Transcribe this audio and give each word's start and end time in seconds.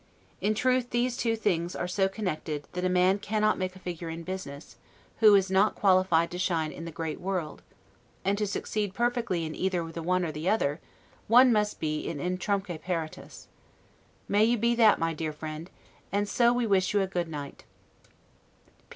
In 0.41 0.55
truth, 0.55 0.89
these 0.89 1.15
two 1.15 1.35
things 1.35 1.75
are 1.75 1.87
so 1.87 2.07
connected, 2.07 2.67
that 2.71 2.83
a 2.83 2.89
man 2.89 3.19
cannot 3.19 3.59
make 3.59 3.75
a 3.75 3.79
figure 3.79 4.09
in 4.09 4.23
business, 4.23 4.75
who 5.19 5.35
is 5.35 5.51
not 5.51 5.75
qualified 5.75 6.31
to 6.31 6.39
shine 6.39 6.71
in 6.71 6.85
the 6.85 6.91
great 6.91 7.19
world; 7.21 7.61
and 8.25 8.35
to 8.39 8.47
succeed 8.47 8.95
perfectly 8.95 9.45
in 9.45 9.53
either 9.53 9.91
the 9.91 10.01
one 10.01 10.25
or 10.25 10.31
the 10.31 10.49
other, 10.49 10.79
one 11.27 11.53
must 11.53 11.79
be 11.79 11.99
in 11.99 12.17
'utrumque 12.17 12.81
paratus'. 12.81 13.45
May 14.27 14.43
you 14.45 14.57
be 14.57 14.73
that, 14.73 14.97
my 14.97 15.13
dear 15.13 15.31
friend! 15.33 15.69
and 16.11 16.27
so 16.27 16.51
we 16.51 16.65
wish 16.65 16.95
you 16.95 17.01
a 17.01 17.05
good 17.05 17.27
night. 17.27 17.63